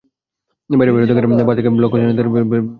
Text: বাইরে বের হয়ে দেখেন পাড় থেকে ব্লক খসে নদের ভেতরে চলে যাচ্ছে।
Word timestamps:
বাইরে 0.69 0.91
বের 0.91 1.01
হয়ে 1.01 1.09
দেখেন 1.09 1.45
পাড় 1.47 1.57
থেকে 1.57 1.69
ব্লক 1.77 1.91
খসে 1.91 2.03
নদের 2.03 2.27
ভেতরে 2.27 2.43
চলে 2.43 2.59
যাচ্ছে। 2.59 2.69